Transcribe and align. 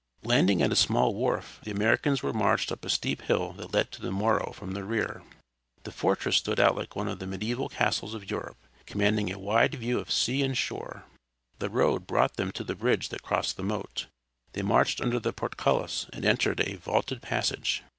Landing 0.23 0.63
at 0.63 0.71
a 0.71 0.75
small 0.75 1.13
wharf 1.13 1.59
the 1.63 1.69
Americans 1.69 2.23
were 2.23 2.33
marched 2.33 2.71
up 2.71 2.83
a 2.83 2.89
steep 2.89 3.21
hill 3.21 3.53
that 3.53 3.71
led 3.71 3.91
to 3.91 4.01
the 4.01 4.09
Morro 4.11 4.51
from 4.51 4.71
the 4.71 4.83
rear. 4.83 5.21
The 5.83 5.91
fortress 5.91 6.37
stood 6.37 6.59
out 6.59 6.75
like 6.75 6.95
one 6.95 7.07
of 7.07 7.19
the 7.19 7.27
mediæval 7.27 7.69
castles 7.69 8.15
of 8.15 8.27
Europe, 8.31 8.57
commanding 8.87 9.31
a 9.31 9.37
wide 9.37 9.75
view 9.75 9.99
of 9.99 10.09
sea 10.11 10.41
and 10.41 10.57
shore. 10.57 11.03
The 11.59 11.69
road 11.69 12.07
brought 12.07 12.33
them 12.35 12.51
to 12.53 12.63
the 12.63 12.73
bridge 12.73 13.09
that 13.09 13.21
crossed 13.21 13.57
the 13.57 13.63
moat. 13.63 14.07
They 14.53 14.63
marched 14.63 15.01
under 15.01 15.19
the 15.19 15.33
portcullis, 15.33 16.07
and 16.11 16.25
entered 16.25 16.61
a 16.61 16.77
vaulted 16.77 17.21
passage. 17.21 17.83